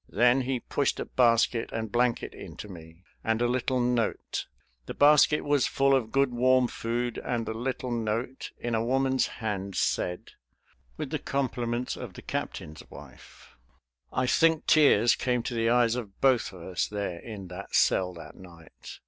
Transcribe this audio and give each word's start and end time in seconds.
Then 0.09 0.41
he 0.41 0.59
pushed 0.61 0.99
a 0.99 1.05
basket 1.05 1.71
and 1.71 1.91
blanket 1.91 2.33
in 2.33 2.55
to 2.57 2.67
me, 2.67 3.03
and 3.23 3.39
a 3.39 3.45
little 3.47 3.79
note. 3.79 4.47
The 4.87 4.95
basket 4.95 5.43
was 5.45 5.67
full 5.67 5.93
of 5.95 6.11
good 6.11 6.33
warm 6.33 6.67
food 6.69 7.19
and 7.19 7.45
the 7.45 7.53
little 7.53 7.91
note, 7.91 8.49
in 8.57 8.73
a 8.73 8.83
woman's 8.83 9.27
hand, 9.27 9.75
said: 9.75 10.31
"With 10.97 11.11
the 11.11 11.19
compliments 11.19 11.95
of 11.97 12.13
the 12.13 12.23
captain's 12.23 12.81
wife." 12.89 13.55
I 14.11 14.25
think 14.25 14.65
tears 14.65 15.15
came 15.15 15.43
to 15.43 15.53
the 15.53 15.69
eyes 15.69 15.93
of 15.93 16.19
both 16.19 16.51
of 16.51 16.63
us 16.63 16.87
there 16.87 17.19
in 17.19 17.49
that 17.49 17.75
cell 17.75 18.11
that 18.15 18.33
night. 18.35 18.97